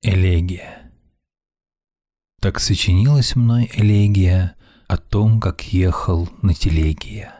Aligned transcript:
Элегия 0.00 0.92
Так 2.40 2.60
сочинилась 2.60 3.34
мной 3.34 3.68
элегия 3.74 4.54
О 4.86 4.96
том, 4.96 5.40
как 5.40 5.72
ехал 5.72 6.28
на 6.40 6.54
телегия. 6.54 7.34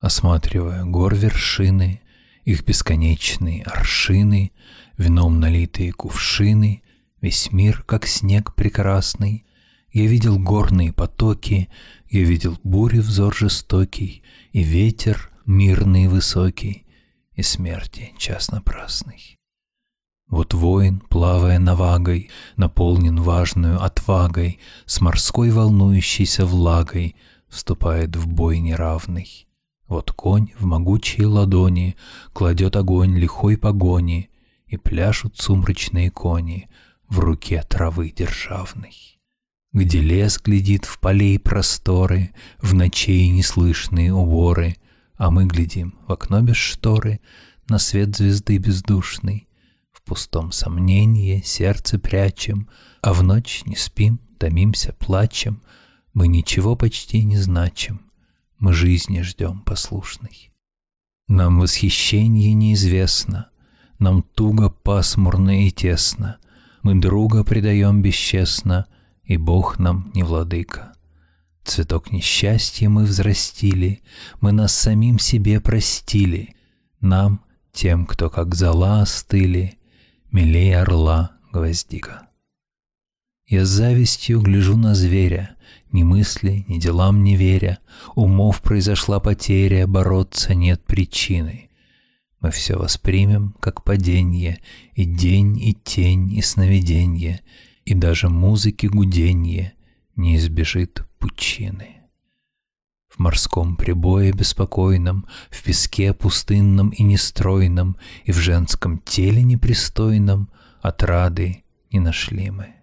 Осматривая 0.00 0.84
гор 0.84 1.14
вершины, 1.14 2.02
Их 2.44 2.62
бесконечные 2.62 3.62
аршины, 3.62 4.52
Вином 4.98 5.40
налитые 5.40 5.94
кувшины, 5.94 6.82
Весь 7.22 7.52
мир, 7.52 7.82
как 7.84 8.06
снег 8.06 8.54
прекрасный, 8.54 9.46
Я 9.90 10.06
видел 10.06 10.38
горные 10.38 10.92
потоки, 10.92 11.70
Я 12.10 12.22
видел 12.22 12.58
бури 12.64 12.98
взор 12.98 13.34
жестокий, 13.34 14.22
И 14.52 14.62
ветер 14.62 15.30
мирный 15.46 16.06
высокий, 16.06 16.84
И 17.32 17.40
смерти 17.40 18.12
час 18.18 18.50
напрасный. 18.50 19.36
Вот 20.28 20.54
воин, 20.54 21.00
плавая 21.08 21.58
навагой, 21.60 22.30
наполнен 22.56 23.20
важную 23.20 23.82
отвагой, 23.82 24.58
С 24.84 25.00
морской 25.00 25.50
волнующейся 25.50 26.44
влагой 26.46 27.14
Вступает 27.48 28.16
в 28.16 28.26
бой 28.26 28.58
неравный. 28.58 29.46
Вот 29.86 30.10
конь 30.10 30.48
в 30.58 30.64
могучие 30.64 31.26
ладони 31.26 31.96
Кладет 32.32 32.74
огонь 32.74 33.16
лихой 33.16 33.56
погони, 33.56 34.30
И 34.66 34.76
пляшут 34.76 35.38
сумрачные 35.38 36.10
кони 36.10 36.68
В 37.08 37.20
руке 37.20 37.62
травы 37.62 38.10
державной. 38.10 39.20
Где 39.72 40.00
лес 40.00 40.40
глядит 40.42 40.86
в 40.86 40.98
полей 40.98 41.38
просторы, 41.38 42.30
В 42.60 42.74
ночей 42.74 43.28
неслышные 43.28 44.12
уборы, 44.12 44.74
А 45.16 45.30
мы 45.30 45.46
глядим 45.46 45.94
в 46.08 46.10
окно 46.10 46.42
без 46.42 46.56
шторы 46.56 47.20
На 47.68 47.78
свет 47.78 48.16
звезды 48.16 48.58
бездушный, 48.58 49.45
пустом 50.06 50.52
сомнении 50.52 51.42
сердце 51.44 51.98
прячем, 51.98 52.68
А 53.02 53.12
в 53.12 53.22
ночь 53.22 53.62
не 53.66 53.76
спим, 53.76 54.18
томимся, 54.38 54.94
плачем, 54.98 55.62
Мы 56.14 56.28
ничего 56.28 56.76
почти 56.76 57.24
не 57.24 57.36
значим, 57.36 58.00
Мы 58.58 58.72
жизни 58.72 59.20
ждем 59.20 59.60
послушной. 59.60 60.50
Нам 61.28 61.60
восхищение 61.60 62.54
неизвестно, 62.54 63.50
Нам 63.98 64.22
туго, 64.22 64.70
пасмурно 64.70 65.66
и 65.66 65.70
тесно, 65.70 66.38
Мы 66.82 66.94
друга 66.94 67.44
предаем 67.44 68.00
бесчестно, 68.00 68.86
И 69.24 69.36
Бог 69.36 69.78
нам 69.78 70.10
не 70.14 70.22
владыка. 70.22 70.92
Цветок 71.64 72.12
несчастья 72.12 72.88
мы 72.88 73.04
взрастили, 73.04 74.02
Мы 74.40 74.52
нас 74.52 74.72
самим 74.72 75.18
себе 75.18 75.60
простили, 75.60 76.54
Нам, 77.00 77.40
тем, 77.72 78.06
кто 78.06 78.30
как 78.30 78.54
зола 78.54 79.02
остыли, 79.02 79.75
милее 80.36 80.80
орла 80.80 81.30
гвоздика. 81.50 82.28
Я 83.46 83.64
с 83.64 83.68
завистью 83.68 84.42
гляжу 84.42 84.76
на 84.76 84.94
зверя, 84.94 85.56
Ни 85.92 86.02
мысли, 86.02 86.66
ни 86.68 86.78
делам 86.78 87.24
не 87.24 87.36
веря, 87.36 87.78
Умов 88.14 88.60
произошла 88.60 89.18
потеря, 89.18 89.86
Бороться 89.86 90.54
нет 90.54 90.84
причины. 90.84 91.70
Мы 92.40 92.50
все 92.50 92.76
воспримем, 92.76 93.54
как 93.60 93.82
паденье, 93.82 94.60
И 94.94 95.06
день, 95.06 95.58
и 95.58 95.72
тень, 95.72 96.34
и 96.34 96.42
сновиденье, 96.42 97.40
И 97.86 97.94
даже 97.94 98.28
музыки 98.28 98.88
гуденье 98.88 99.72
Не 100.16 100.36
избежит 100.36 101.02
пучины. 101.18 101.95
В 103.16 103.20
морском 103.20 103.76
прибое 103.76 104.32
беспокойном, 104.32 105.26
В 105.50 105.62
песке 105.62 106.12
пустынном 106.12 106.90
и 106.90 107.02
нестройном, 107.02 107.96
И 108.24 108.32
в 108.32 108.36
женском 108.36 108.98
теле 108.98 109.42
непристойном 109.42 110.50
Отрады 110.82 111.64
не 111.90 112.00
нашли 112.00 112.50
мы. 112.50 112.74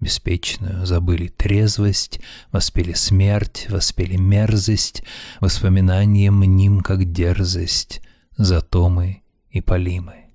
Беспечную 0.00 0.86
забыли 0.86 1.28
трезвость, 1.28 2.20
Воспели 2.50 2.94
смерть, 2.94 3.66
воспели 3.68 4.16
мерзость, 4.16 5.04
Воспоминания 5.40 6.30
мним, 6.30 6.80
как 6.80 7.12
дерзость, 7.12 8.02
Зато 8.36 8.88
мы 8.88 9.22
и 9.50 9.60
полимы. 9.60 10.30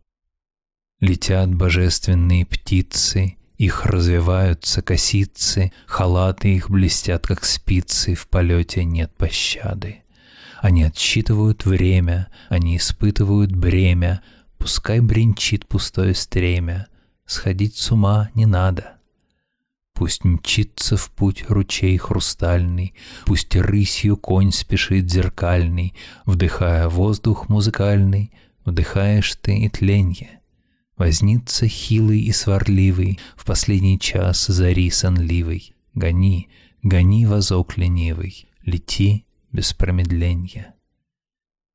Летят 1.01 1.53
божественные 1.53 2.45
птицы, 2.45 3.37
их 3.57 3.85
развиваются 3.85 4.81
косицы, 4.81 5.71
халаты 5.85 6.55
их 6.55 6.69
блестят, 6.69 7.25
как 7.25 7.45
спицы, 7.45 8.15
в 8.15 8.27
полете 8.27 8.83
нет 8.83 9.13
пощады. 9.15 10.03
Они 10.61 10.83
отсчитывают 10.83 11.65
время, 11.65 12.27
они 12.49 12.77
испытывают 12.77 13.55
бремя, 13.55 14.21
пускай 14.57 14.99
бренчит 14.99 15.67
пустое 15.67 16.15
стремя, 16.15 16.87
сходить 17.25 17.77
с 17.77 17.91
ума 17.91 18.29
не 18.33 18.45
надо. 18.45 18.93
Пусть 19.93 20.25
мчится 20.25 20.97
в 20.97 21.09
путь 21.11 21.45
ручей 21.47 21.97
хрустальный, 21.97 22.93
Пусть 23.25 23.55
рысью 23.55 24.17
конь 24.17 24.51
спешит 24.51 25.09
зеркальный, 25.09 25.95
Вдыхая 26.25 26.89
воздух 26.89 27.47
музыкальный, 27.47 28.33
Вдыхаешь 28.65 29.35
ты 29.35 29.57
и 29.59 29.69
тленье— 29.69 30.41
Вознится 30.97 31.67
хилый 31.67 32.21
и 32.21 32.31
сварливый 32.31 33.19
В 33.35 33.45
последний 33.45 33.99
час 33.99 34.45
зари 34.47 34.89
сонливый. 34.89 35.73
Гони, 35.93 36.49
гони, 36.83 37.25
возок 37.25 37.77
ленивый, 37.77 38.47
Лети 38.63 39.25
без 39.51 39.73
промедления. 39.73 40.73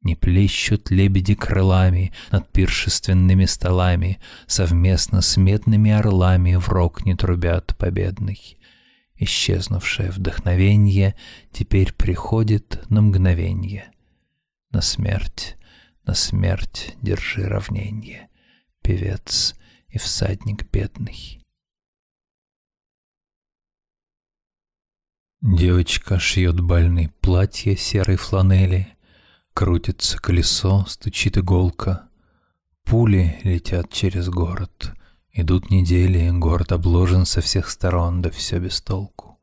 Не 0.03 0.17
плещут 0.17 0.91
лебеди 0.91 1.35
крылами 1.35 2.13
Над 2.33 2.51
пиршественными 2.51 3.45
столами, 3.45 4.21
Совместно 4.47 5.21
с 5.21 5.37
медными 5.37 5.91
орлами 5.91 6.55
В 6.55 6.69
рог 6.71 7.05
не 7.05 7.15
трубят 7.15 7.77
победный. 7.77 8.59
Исчезнувшее 9.17 10.11
вдохновенье 10.13 11.15
Теперь 11.53 11.93
приходит 11.93 12.83
на 12.89 13.03
мгновенье. 13.03 13.91
На 14.71 14.81
смерть, 14.81 15.59
на 16.07 16.15
смерть 16.15 16.97
держи 17.03 17.45
равненье 17.45 18.30
певец 18.91 19.55
и 19.89 19.99
всадник 19.99 20.69
бедный. 20.73 21.41
Девочка 25.41 26.19
шьет 26.19 26.61
бальные 26.61 27.11
платья 27.21 27.77
серой 27.77 28.17
фланели, 28.17 28.97
Крутится 29.55 30.17
колесо, 30.19 30.85
стучит 30.89 31.37
иголка. 31.37 32.09
Пули 32.85 33.41
летят 33.43 33.93
через 33.93 34.29
город. 34.29 34.93
Идут 35.33 35.71
недели, 35.71 36.31
город 36.31 36.73
обложен 36.73 37.27
со 37.27 37.41
всех 37.41 37.69
сторон, 37.69 38.23
да 38.23 38.31
все 38.31 38.59
без 38.59 38.81
толку. 38.81 39.39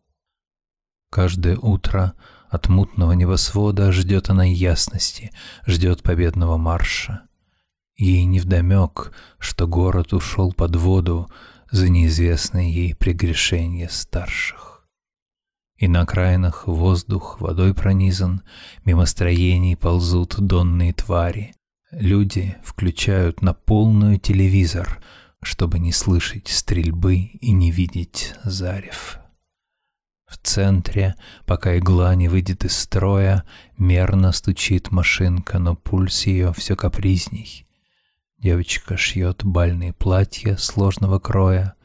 Каждое 1.09 1.57
утро 1.57 2.13
от 2.49 2.67
мутного 2.67 3.11
небосвода 3.13 3.91
ждет 3.91 4.29
она 4.29 4.45
ясности, 4.45 5.31
ждет 5.65 6.03
победного 6.03 6.57
марша. 6.57 7.27
Ей 7.97 8.25
невдомек, 8.25 9.11
что 9.39 9.67
город 9.67 10.13
ушел 10.13 10.53
под 10.53 10.75
воду 10.75 11.29
за 11.71 11.89
неизвестное 11.89 12.65
ей 12.65 12.95
прегрешение 12.95 13.89
старших. 13.89 14.87
И 15.77 15.87
на 15.87 16.01
окраинах 16.01 16.67
воздух 16.67 17.41
водой 17.41 17.73
пронизан, 17.73 18.43
мимо 18.85 19.05
строений 19.05 19.75
ползут 19.75 20.39
донные 20.39 20.93
твари. 20.93 21.55
Люди 21.91 22.55
включают 22.63 23.41
на 23.41 23.53
полную 23.53 24.19
телевизор, 24.19 25.01
чтобы 25.41 25.79
не 25.79 25.91
слышать 25.91 26.47
стрельбы 26.47 27.15
и 27.15 27.51
не 27.51 27.71
видеть 27.71 28.33
зарев. 28.43 29.19
В 30.27 30.37
центре, 30.37 31.15
пока 31.45 31.77
игла 31.77 32.13
не 32.15 32.27
выйдет 32.27 32.65
из 32.65 32.77
строя, 32.77 33.43
мерно 33.77 34.31
стучит 34.33 34.91
машинка, 34.91 35.57
но 35.57 35.75
пульс 35.75 36.25
ее 36.25 36.53
все 36.53 36.75
капризней. 36.75 37.66
Девочка 38.37 38.97
шьет 38.97 39.43
бальные 39.43 39.93
платья 39.93 40.57
сложного 40.57 41.17
кроя 41.17 41.75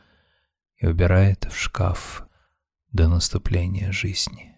и 0.76 0.86
убирает 0.86 1.44
в 1.50 1.56
шкаф 1.58 2.28
до 2.92 3.08
наступления 3.08 3.90
жизни. 3.90 4.54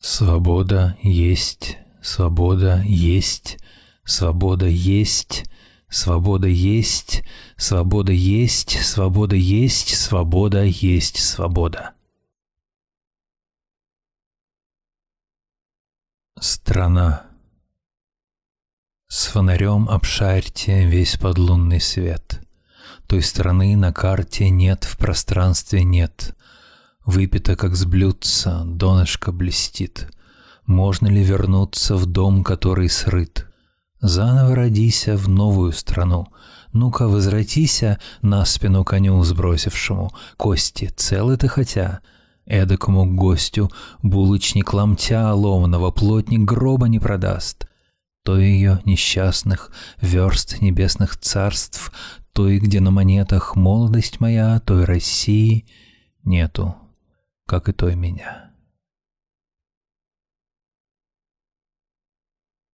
Свобода 0.00 0.96
есть, 1.02 1.78
свобода 2.02 2.82
есть, 2.86 3.58
свобода 4.04 4.66
есть, 4.66 5.44
свобода 5.90 6.46
есть, 6.46 7.24
свобода 7.58 8.12
есть, 8.12 8.78
свобода 8.82 9.36
есть, 9.36 9.94
свобода 9.94 10.62
есть, 10.62 11.18
свобода. 11.18 11.94
Страна 16.40 17.33
с 19.16 19.26
фонарем 19.26 19.88
обшарьте 19.88 20.86
весь 20.86 21.16
подлунный 21.18 21.80
свет. 21.80 22.40
Той 23.06 23.22
страны 23.22 23.76
на 23.76 23.92
карте 23.92 24.50
нет, 24.50 24.82
в 24.82 24.98
пространстве 24.98 25.84
нет. 25.84 26.34
Выпито, 27.06 27.54
как 27.54 27.76
с 27.76 27.84
блюдца, 27.84 28.64
донышко 28.64 29.30
блестит. 29.30 30.08
Можно 30.66 31.06
ли 31.06 31.22
вернуться 31.22 31.94
в 31.94 32.06
дом, 32.06 32.42
который 32.42 32.88
срыт? 32.88 33.46
Заново 34.00 34.56
родися 34.56 35.16
в 35.16 35.28
новую 35.28 35.70
страну. 35.70 36.26
Ну-ка, 36.72 37.06
возвратися 37.06 38.00
на 38.20 38.44
спину 38.44 38.82
коню 38.82 39.22
сбросившему. 39.22 40.10
Кости, 40.36 40.90
целы 40.96 41.36
ты 41.36 41.46
хотя? 41.46 42.00
Эдакому 42.46 43.06
гостю 43.14 43.70
булочник 44.02 44.74
ломтя 44.74 45.32
ломаного 45.32 45.92
плотник 45.92 46.40
гроба 46.40 46.88
не 46.88 46.98
продаст. 46.98 47.68
То 48.24 48.38
ее 48.38 48.80
несчастных 48.86 49.70
верст 50.00 50.62
небесных 50.62 51.16
царств, 51.18 51.92
той, 52.32 52.58
где 52.58 52.80
на 52.80 52.90
монетах 52.90 53.54
молодость 53.54 54.18
моя, 54.18 54.60
той 54.60 54.84
России 54.84 55.66
нету, 56.24 56.74
как 57.46 57.68
и 57.68 57.72
той 57.72 57.94
меня. 57.96 58.50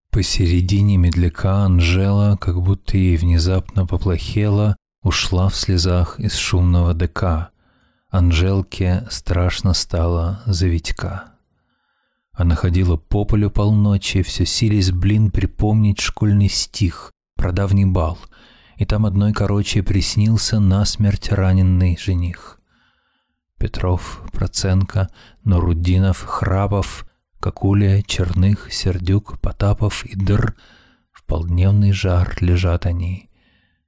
Посередине 0.09 0.97
медляка 0.97 1.63
Анжела, 1.63 2.37
как 2.37 2.61
будто 2.61 2.97
ей 2.97 3.17
внезапно 3.17 3.85
поплохело, 3.85 4.75
ушла 5.03 5.49
в 5.49 5.55
слезах 5.55 6.19
из 6.19 6.35
шумного 6.35 6.93
ДК. 6.93 7.51
Анжелке 8.09 9.07
страшно 9.09 9.73
стало 9.73 10.43
за 10.45 10.67
Витька. 10.67 11.30
Она 12.33 12.55
ходила 12.55 12.95
по 12.95 13.25
полю 13.25 13.49
полночи, 13.51 14.21
все 14.21 14.45
сились, 14.45 14.91
блин, 14.91 15.31
припомнить 15.31 15.99
школьный 15.99 16.49
стих 16.49 17.11
про 17.35 17.51
давний 17.51 17.85
бал, 17.85 18.17
и 18.77 18.85
там 18.85 19.05
одной 19.05 19.33
короче 19.33 19.83
приснился 19.83 20.59
насмерть 20.59 21.31
раненый 21.31 21.97
жених. 21.97 22.59
Петров, 23.57 24.23
Проценко, 24.31 25.09
Нуруддинов, 25.43 26.23
Храпов, 26.23 27.05
Какулия, 27.39 28.01
Черных, 28.01 28.71
Сердюк, 28.73 29.39
Потапов 29.39 30.05
и 30.05 30.15
Др 30.15 30.55
в 31.11 31.23
полдневный 31.25 31.91
жар 31.91 32.35
лежат 32.39 32.85
они 32.85 33.29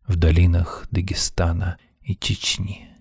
в 0.07 0.15
долинах 0.15 0.85
Дагестана 0.91 1.77
и 2.01 2.15
Чечни. 2.15 2.92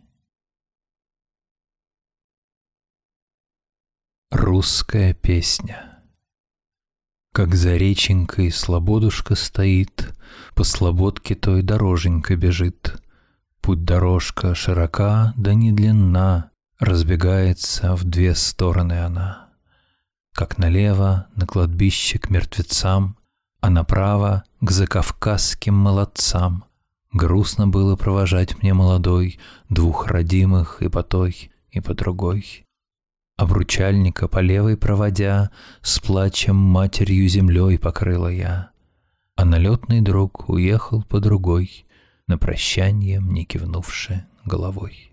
Русская 4.33 5.13
песня 5.13 6.01
Как 7.35 7.55
за 7.55 7.77
реченькой 7.77 8.51
слободушка 8.51 9.35
стоит, 9.35 10.15
По 10.55 10.65
слободке 10.65 11.35
той 11.35 11.61
дороженька 11.61 12.35
бежит. 12.35 12.99
Путь 13.61 13.85
дорожка 13.85 14.55
широка, 14.55 15.35
да 15.37 15.53
не 15.53 15.71
длинна, 15.71 16.51
Разбегается 16.79 17.95
в 17.95 18.05
две 18.05 18.35
стороны 18.35 19.05
она. 19.05 19.51
Как 20.33 20.57
налево 20.57 21.27
на 21.37 21.47
кладбище 21.47 22.19
к 22.19 22.31
мертвецам, 22.31 23.19
А 23.61 23.69
направо 23.69 24.45
к 24.63 24.71
закавказским 24.71 25.75
молодцам. 25.75 26.65
Грустно 27.13 27.69
было 27.69 27.97
провожать 27.97 28.63
мне 28.63 28.73
молодой 28.73 29.39
Двух 29.69 30.07
родимых 30.07 30.81
и 30.81 30.89
по 30.89 31.03
той, 31.03 31.53
и 31.71 31.81
по 31.81 31.93
другой. 31.93 32.65
Обручальника 33.43 34.29
по 34.29 34.39
левой 34.39 34.77
проводя, 34.77 35.51
С 35.83 35.99
плачем 35.99 36.55
матерью 36.55 37.29
землей 37.29 37.77
покрыла 37.77 38.29
я. 38.29 38.71
А 39.35 39.45
налетный 39.45 40.01
друг 40.01 40.49
уехал 40.49 41.03
по 41.03 41.19
другой, 41.19 41.85
На 42.29 42.39
прощание 42.39 43.19
мне 43.19 43.45
кивнувши 43.45 44.25
головой. 44.45 45.13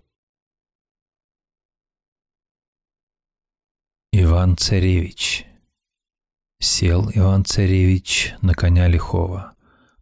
Иван-царевич 4.12 5.46
Сел 6.60 7.10
Иван-царевич 7.12 8.34
на 8.42 8.54
коня 8.54 8.86
лихого, 8.86 9.54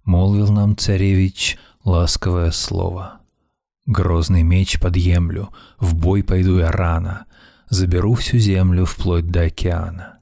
Молвил 0.04 0.52
нам 0.52 0.76
царевич 0.76 1.56
ласковое 1.82 2.50
слово. 2.50 3.22
Грозный 3.86 4.42
меч 4.42 4.78
подъемлю, 4.78 5.48
в 5.78 5.94
бой 5.94 6.22
пойду 6.22 6.58
я 6.58 6.70
рано, 6.70 7.24
заберу 7.70 8.14
всю 8.14 8.38
землю 8.38 8.84
вплоть 8.84 9.26
до 9.28 9.42
океана. 9.42 10.18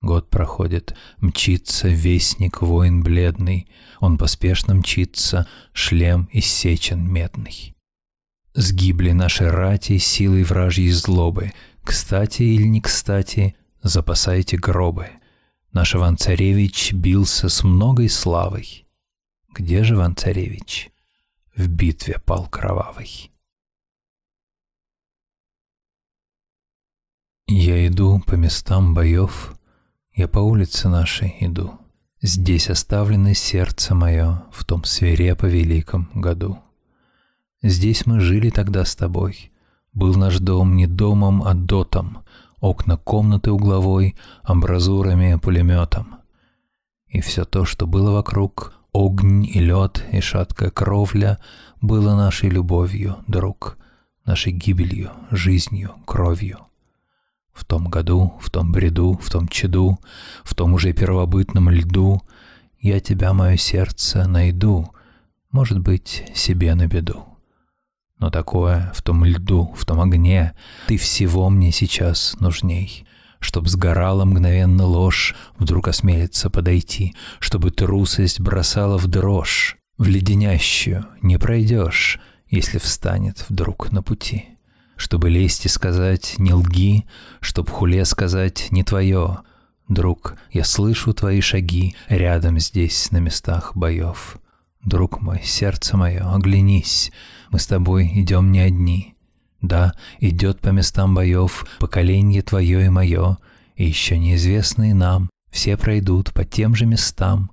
Год 0.00 0.30
проходит, 0.30 0.94
мчится 1.18 1.88
вестник, 1.88 2.62
воин 2.62 3.02
бледный, 3.02 3.68
он 3.98 4.16
поспешно 4.16 4.74
мчится, 4.74 5.48
шлем 5.72 6.28
иссечен 6.32 7.02
медный. 7.10 7.74
Сгибли 8.54 9.10
наши 9.10 9.50
рати 9.50 9.98
силой 9.98 10.44
вражьей 10.44 10.90
злобы, 10.90 11.52
кстати 11.82 12.42
или 12.42 12.64
не 12.64 12.80
кстати, 12.80 13.56
запасайте 13.82 14.56
гробы. 14.56 15.08
Наш 15.72 15.94
Иван-Царевич 15.94 16.92
бился 16.92 17.48
с 17.48 17.62
многой 17.64 18.08
славой. 18.08 18.86
Где 19.52 19.82
же 19.82 19.94
Иван-Царевич? 19.94 20.90
В 21.56 21.68
битве 21.68 22.20
пал 22.24 22.46
кровавый. 22.46 23.32
Я 27.50 27.86
иду 27.86 28.22
по 28.26 28.34
местам 28.34 28.92
боев, 28.92 29.54
я 30.14 30.28
по 30.28 30.38
улице 30.38 30.90
нашей 30.90 31.34
иду. 31.40 31.78
Здесь 32.20 32.68
оставлено 32.68 33.32
сердце 33.32 33.94
мое 33.94 34.42
в 34.52 34.66
том 34.66 34.84
свирепо 34.84 35.46
великом 35.46 36.10
году. 36.14 36.58
Здесь 37.62 38.04
мы 38.04 38.20
жили 38.20 38.50
тогда 38.50 38.84
с 38.84 38.94
тобой. 38.94 39.50
Был 39.94 40.14
наш 40.14 40.40
дом 40.40 40.76
не 40.76 40.86
домом, 40.86 41.42
а 41.42 41.54
дотом, 41.54 42.18
окна 42.60 42.98
комнаты 42.98 43.50
угловой, 43.50 44.14
амбразурами, 44.42 45.38
пулеметом. 45.42 46.16
И 47.06 47.22
все 47.22 47.46
то, 47.46 47.64
что 47.64 47.86
было 47.86 48.10
вокруг, 48.10 48.74
огонь 48.92 49.46
и 49.46 49.58
лед, 49.58 50.04
и 50.12 50.20
шаткая 50.20 50.68
кровля, 50.68 51.38
было 51.80 52.14
нашей 52.14 52.50
любовью, 52.50 53.16
друг, 53.26 53.78
нашей 54.26 54.52
гибелью, 54.52 55.12
жизнью, 55.30 55.94
кровью. 56.04 56.67
В 57.58 57.64
том 57.64 57.88
году, 57.88 58.34
в 58.40 58.50
том 58.50 58.70
бреду, 58.70 59.18
в 59.20 59.28
том 59.30 59.48
чаду, 59.48 59.98
в 60.44 60.54
том 60.54 60.74
уже 60.74 60.92
первобытном 60.92 61.70
льду. 61.70 62.22
Я 62.78 63.00
тебя, 63.00 63.32
мое 63.32 63.56
сердце, 63.56 64.28
найду, 64.28 64.92
может 65.50 65.80
быть, 65.80 66.22
себе 66.36 66.76
на 66.76 66.86
беду. 66.86 67.24
Но 68.20 68.30
такое 68.30 68.92
в 68.94 69.02
том 69.02 69.24
льду, 69.24 69.74
в 69.76 69.84
том 69.84 70.00
огне 70.00 70.54
Ты 70.86 70.96
всего 70.98 71.50
мне 71.50 71.72
сейчас 71.72 72.36
нужней, 72.38 73.06
Чтоб 73.40 73.66
сгорала 73.66 74.24
мгновенно 74.24 74.84
ложь, 74.84 75.34
Вдруг 75.58 75.88
осмелится 75.88 76.50
подойти, 76.50 77.16
Чтобы 77.40 77.72
трусость 77.72 78.38
бросала 78.38 78.98
в 78.98 79.08
дрожь, 79.08 79.76
В 79.98 80.06
леденящую 80.06 81.06
не 81.22 81.38
пройдешь, 81.38 82.20
Если 82.48 82.78
встанет 82.78 83.44
вдруг 83.48 83.90
на 83.90 84.02
пути 84.02 84.57
чтобы 84.98 85.30
лезть 85.30 85.64
и 85.64 85.68
сказать 85.68 86.34
«не 86.38 86.52
лги», 86.52 87.06
чтоб 87.40 87.70
хуле 87.70 88.04
сказать 88.04 88.66
«не 88.70 88.82
твое». 88.82 89.38
Друг, 89.88 90.34
я 90.52 90.64
слышу 90.64 91.14
твои 91.14 91.40
шаги 91.40 91.94
рядом 92.08 92.58
здесь, 92.58 93.10
на 93.10 93.18
местах 93.18 93.74
боев. 93.74 94.36
Друг 94.84 95.22
мой, 95.22 95.40
сердце 95.42 95.96
мое, 95.96 96.30
оглянись, 96.34 97.10
мы 97.50 97.58
с 97.58 97.66
тобой 97.66 98.10
идем 98.12 98.52
не 98.52 98.60
одни. 98.60 99.14
Да, 99.62 99.94
идет 100.20 100.60
по 100.60 100.68
местам 100.68 101.14
боев 101.14 101.64
поколение 101.78 102.42
твое 102.42 102.84
и 102.84 102.88
мое, 102.90 103.38
и 103.76 103.86
еще 103.86 104.18
неизвестные 104.18 104.94
нам, 104.94 105.30
все 105.50 105.76
пройдут 105.76 106.34
по 106.34 106.44
тем 106.44 106.74
же 106.74 106.84
местам, 106.84 107.50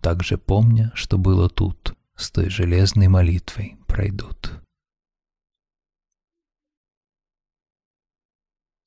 также 0.00 0.38
помня, 0.38 0.90
что 0.94 1.18
было 1.18 1.50
тут, 1.50 1.94
с 2.16 2.30
той 2.30 2.48
железной 2.48 3.08
молитвой 3.08 3.76
пройдут. 3.86 4.63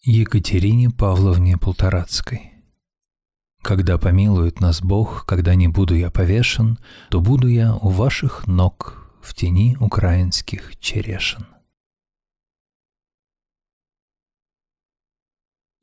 Екатерине 0.10 0.90
Павловне 0.90 1.58
Полторацкой. 1.58 2.54
Когда 3.62 3.98
помилует 3.98 4.62
нас 4.62 4.82
Бог, 4.82 5.26
когда 5.26 5.54
не 5.54 5.68
буду 5.68 5.96
я 5.96 6.10
повешен, 6.10 6.80
то 7.10 7.20
буду 7.20 7.50
я 7.50 7.76
у 7.76 7.90
ваших 7.90 8.48
ног 8.48 9.12
в 9.22 9.34
тени 9.34 9.76
украинских 9.82 10.80
черешин. 10.80 11.46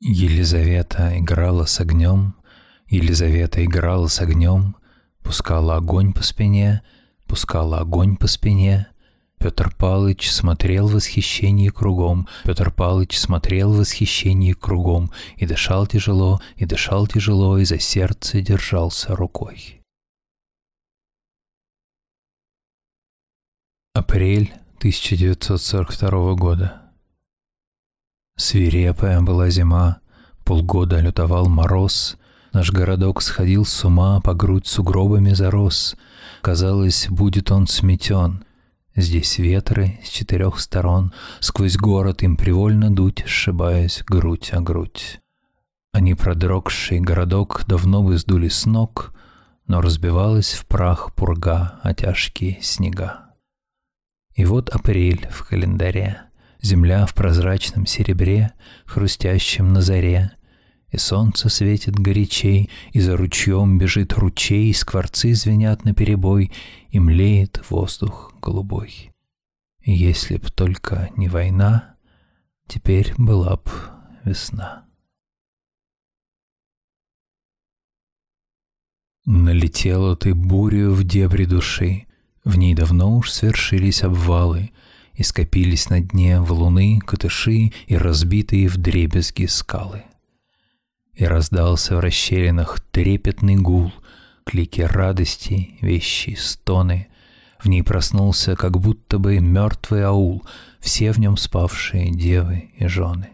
Елизавета 0.01 1.19
играла 1.19 1.65
с 1.65 1.79
огнем, 1.79 2.33
Елизавета 2.87 3.63
играла 3.63 4.07
с 4.07 4.19
огнем, 4.21 4.75
пускала 5.21 5.75
огонь 5.75 6.13
по 6.13 6.23
спине, 6.23 6.81
пускала 7.27 7.77
огонь 7.77 8.17
по 8.17 8.25
спине, 8.25 8.87
Петр 9.37 9.73
Палыч 9.75 10.31
смотрел 10.31 10.87
в 10.87 10.93
восхищении 10.93 11.69
кругом, 11.69 12.27
Петр 12.43 12.71
Палыч 12.71 13.17
смотрел 13.17 13.73
в 13.73 13.77
восхищении 13.77 14.53
кругом, 14.53 15.11
и 15.37 15.45
дышал 15.45 15.85
тяжело, 15.87 16.41
и 16.55 16.65
дышал 16.65 17.07
тяжело, 17.07 17.57
и 17.57 17.65
за 17.65 17.79
сердце 17.79 18.41
держался 18.41 19.15
рукой. 19.15 19.81
Апрель 23.93 24.53
1942 24.77 26.33
года. 26.35 26.81
Свирепая 28.37 29.21
была 29.21 29.49
зима, 29.49 29.99
полгода 30.43 30.99
лютовал 30.99 31.47
мороз, 31.47 32.17
Наш 32.55 32.71
городок 32.71 33.21
сходил 33.21 33.65
с 33.65 33.83
ума, 33.83 34.21
по 34.21 34.33
грудь 34.33 34.65
сугробами 34.65 35.31
зарос. 35.31 35.97
Казалось, 36.41 37.07
будет 37.09 37.51
он 37.51 37.67
сметен. 37.67 38.45
Здесь 38.95 39.39
ветры 39.39 39.99
с 40.03 40.09
четырех 40.09 40.59
сторон, 40.59 41.13
Сквозь 41.41 41.75
город 41.75 42.23
им 42.23 42.37
привольно 42.37 42.89
дуть, 42.89 43.23
Сшибаясь 43.27 44.03
грудь 44.07 44.51
о 44.53 44.61
грудь. 44.61 45.19
Они 45.91 46.13
продрогший 46.13 47.01
городок 47.01 47.65
давно 47.67 48.03
бы 48.03 48.17
сдули 48.17 48.47
с 48.47 48.65
ног, 48.65 49.13
Но 49.67 49.81
разбивалась 49.81 50.53
в 50.53 50.65
прах 50.65 51.13
пурга, 51.13 51.79
а 51.83 51.93
тяжкие 51.93 52.61
снега. 52.61 53.33
И 54.33 54.45
вот 54.45 54.69
апрель 54.69 55.27
в 55.29 55.45
календаре, 55.45 56.21
Земля 56.61 57.05
в 57.05 57.13
прозрачном 57.13 57.85
серебре, 57.85 58.53
Хрустящем 58.85 59.73
на 59.73 59.81
заре, 59.81 60.34
И 60.95 60.97
солнце 60.97 61.49
светит 61.49 61.95
горячей, 61.95 62.69
И 62.93 63.01
за 63.01 63.17
ручьем 63.17 63.77
бежит 63.77 64.13
ручей, 64.13 64.73
Скворцы 64.73 65.33
звенят 65.33 65.83
наперебой, 65.83 66.53
И 66.89 66.99
млеет 66.99 67.61
воздух 67.69 68.33
голубой. 68.41 69.11
И 69.83 69.91
если 69.91 70.37
б 70.37 70.49
только 70.49 71.09
не 71.17 71.27
война, 71.27 71.97
Теперь 72.67 73.13
была 73.17 73.57
б 73.57 73.69
весна. 74.23 74.85
Налетела 79.25 80.15
ты 80.15 80.33
бурю 80.33 80.93
в 80.93 81.03
дебри 81.03 81.43
души, 81.43 82.05
В 82.45 82.57
ней 82.57 82.73
давно 82.73 83.17
уж 83.17 83.31
свершились 83.31 84.01
обвалы, 84.01 84.71
И 85.13 85.23
скопились 85.23 85.89
на 85.89 85.99
дне 85.99 86.39
валуны, 86.39 87.01
катыши 87.01 87.73
И 87.87 87.97
разбитые 87.97 88.69
в 88.69 88.77
дребезги 88.77 89.45
скалы. 89.47 90.05
И 91.15 91.25
раздался 91.25 91.95
в 91.95 91.99
расщелинах 91.99 92.79
трепетный 92.91 93.55
гул, 93.55 93.93
Клики 94.45 94.81
радости, 94.81 95.77
вещи, 95.81 96.35
стоны. 96.39 97.07
В 97.57 97.67
ней 97.67 97.81
проснулся, 97.81 98.55
как 98.55 98.79
будто 98.79 99.17
бы 99.17 99.39
мертвый 99.39 100.03
аул, 100.03 100.43
Все 100.79 101.11
в 101.11 101.17
нем 101.17 101.37
спавшие 101.37 102.11
девы 102.11 102.69
и 102.77 102.85
жены. 102.87 103.29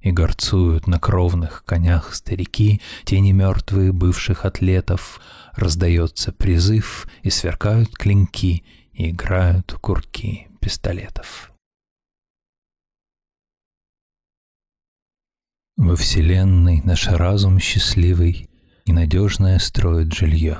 И 0.00 0.10
горцуют 0.10 0.86
на 0.86 0.98
кровных 0.98 1.64
конях 1.64 2.14
старики, 2.14 2.80
Тени 3.04 3.32
мертвые 3.32 3.92
бывших 3.92 4.44
атлетов, 4.44 5.20
Раздается 5.54 6.32
призыв, 6.32 7.06
и 7.22 7.30
сверкают 7.30 7.96
клинки, 7.96 8.64
И 8.92 9.10
играют 9.10 9.72
курки 9.80 10.48
пистолетов. 10.60 11.52
Во 15.78 15.94
Вселенной 15.94 16.82
наш 16.82 17.06
разум 17.06 17.60
счастливый 17.60 18.50
И 18.84 18.92
надежное 18.92 19.60
строит 19.60 20.12
жилье. 20.12 20.58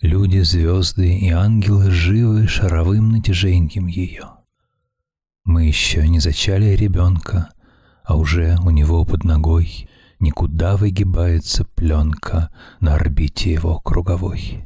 Люди, 0.00 0.38
звезды 0.38 1.18
и 1.18 1.30
ангелы 1.30 1.90
живы 1.90 2.46
Шаровым 2.46 3.10
натяжением 3.10 3.88
ее. 3.88 4.30
Мы 5.44 5.64
еще 5.66 6.06
не 6.06 6.20
зачали 6.20 6.76
ребенка, 6.76 7.50
а 8.04 8.16
уже 8.16 8.56
у 8.62 8.70
него 8.70 9.04
под 9.04 9.24
ногой 9.24 9.90
Никуда 10.20 10.76
выгибается 10.76 11.64
пленка 11.64 12.54
на 12.78 12.94
орбите 12.94 13.52
его 13.52 13.80
круговой. 13.80 14.64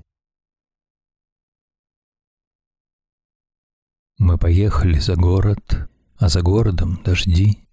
Мы 4.19 4.37
поехали 4.37 4.99
за 4.99 5.17
город, 5.17 5.89
а 6.17 6.29
за 6.29 6.43
городом 6.43 7.01
дожди, 7.03 7.64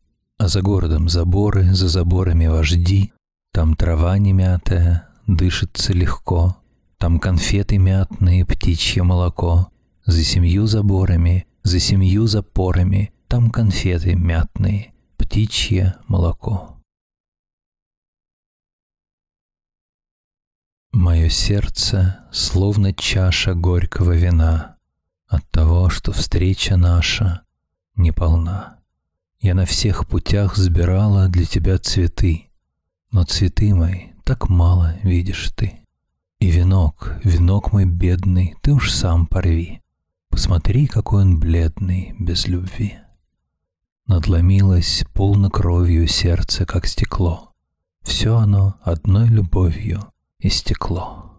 а 0.42 0.48
за 0.48 0.64
городом 0.64 1.08
заборы, 1.08 1.72
за 1.72 1.88
заборами 1.88 2.48
вожди. 2.48 3.14
Там 3.54 3.76
трава 3.76 4.18
немятая, 4.18 5.08
дышится 5.28 5.94
легко, 5.94 6.58
там 6.98 7.20
конфеты 7.20 7.78
мятные, 7.78 8.44
птичье 8.44 9.04
молоко. 9.04 9.70
За 10.04 10.24
семью 10.24 10.66
заборами, 10.66 11.46
за 11.62 11.80
семью 11.80 12.26
запорами, 12.26 13.14
там 13.28 13.52
конфеты 13.52 14.16
мятные, 14.16 14.96
птичье 15.16 15.98
молоко. 16.08 16.82
Мое 20.92 21.30
сердце 21.30 22.26
словно 22.32 22.94
чаша 22.94 23.54
горького 23.54 24.14
вина 24.14 24.78
от 25.28 25.48
того, 25.52 25.92
что 25.92 26.12
встреча 26.12 26.78
наша 26.78 27.42
неполна. 27.96 28.81
Я 29.42 29.56
на 29.56 29.66
всех 29.66 30.08
путях 30.08 30.56
сбирала 30.56 31.28
для 31.28 31.46
тебя 31.46 31.80
цветы, 31.80 32.52
но 33.12 33.24
цветы 33.24 33.74
мои 33.74 34.10
так 34.24 34.50
мало 34.50 34.96
видишь 35.02 35.50
ты. 35.56 35.80
И 36.40 36.52
венок, 36.52 37.20
венок 37.24 37.74
мой 37.74 37.86
бедный, 37.86 38.56
ты 38.62 38.72
уж 38.72 38.92
сам 38.92 39.26
порви. 39.26 39.82
Посмотри, 40.30 40.86
какой 40.86 41.24
он 41.24 41.40
бледный, 41.40 42.16
без 42.20 42.48
любви. 42.48 43.00
Надломилось 44.06 45.06
полно 45.12 45.50
кровью 45.50 46.08
сердце, 46.08 46.68
как 46.68 46.86
стекло. 46.86 47.52
Все 48.04 48.38
оно 48.38 48.76
одной 48.84 49.28
любовью 49.28 50.02
истекло. 50.38 51.34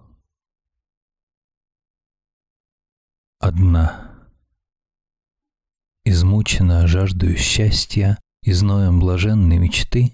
Одна. 3.39 4.12
Измучена 6.05 6.87
жаждою 6.87 7.37
счастья 7.37 8.19
и 8.43 8.53
зноем 8.53 9.01
блаженной 9.01 9.59
мечты, 9.59 10.13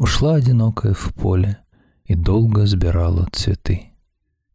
Ушла 0.00 0.36
одинокая 0.36 0.94
в 0.94 1.12
поле 1.12 1.58
и 2.06 2.14
долго 2.14 2.64
сбирала 2.64 3.28
цветы. 3.32 3.92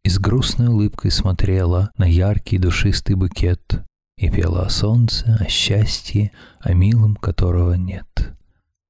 И 0.03 0.09
с 0.09 0.17
грустной 0.17 0.69
улыбкой 0.69 1.11
смотрела 1.11 1.91
на 1.99 2.05
яркий 2.05 2.57
душистый 2.57 3.15
букет, 3.15 3.83
и 4.17 4.31
пела 4.31 4.65
о 4.65 4.69
солнце, 4.71 5.37
о 5.39 5.47
счастье, 5.47 6.31
о 6.59 6.73
милом, 6.73 7.15
которого 7.15 7.73
нет. 7.73 8.33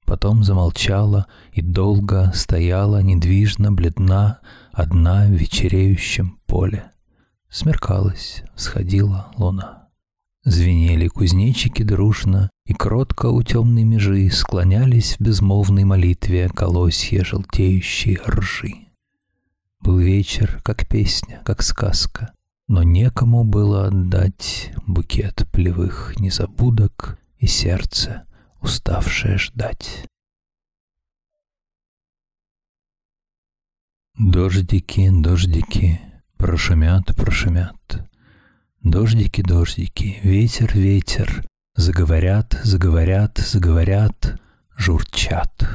Потом 0.06 0.46
замолчала 0.46 1.26
и 1.52 1.62
долго 1.62 2.32
стояла 2.34 3.02
недвижно, 3.02 3.74
бледна, 3.74 4.40
одна 4.72 5.26
в 5.26 5.32
вечереющем 5.32 6.40
поле. 6.46 6.86
Смеркалась, 7.50 8.44
сходила 8.56 9.30
луна. 9.36 9.85
Звенели 10.46 11.08
кузнечики 11.08 11.82
дружно, 11.82 12.52
и 12.68 12.74
кротко 12.76 13.26
у 13.28 13.42
темной 13.42 13.84
межи 13.84 14.30
склонялись 14.30 15.16
в 15.18 15.22
безмолвной 15.22 15.86
молитве 15.86 16.50
колосья 16.50 17.24
желтеющие 17.24 18.20
ржи. 18.28 18.86
Был 19.82 19.98
вечер, 19.98 20.62
как 20.64 20.88
песня, 20.88 21.42
как 21.44 21.64
сказка, 21.64 22.32
но 22.68 22.84
некому 22.84 23.44
было 23.44 23.88
отдать 23.88 24.72
букет 24.86 25.48
плевых 25.52 26.14
незабудок 26.20 27.18
и 27.40 27.48
сердце, 27.48 28.24
уставшее 28.62 29.40
ждать. 29.40 30.06
Дождики, 34.16 35.10
дождики, 35.10 36.02
прошумят, 36.38 37.16
прошумят. 37.16 38.08
Дождики, 38.86 39.42
дождики, 39.42 40.20
ветер, 40.22 40.72
ветер, 40.76 41.44
Заговорят, 41.76 42.56
заговорят, 42.64 43.36
заговорят, 43.40 44.40
журчат. 44.78 45.68